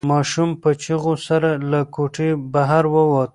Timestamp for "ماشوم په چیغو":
0.09-1.13